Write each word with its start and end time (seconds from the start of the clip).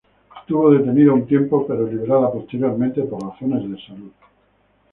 Estuvo 0.39 0.71
detenida 0.71 1.13
un 1.13 1.27
tiempo 1.27 1.63
pero 1.67 1.85
liberada 1.85 2.31
posteriormente 2.31 3.03
por 3.03 3.21
razones 3.21 3.69
de 3.69 3.79
salud. 3.85 4.09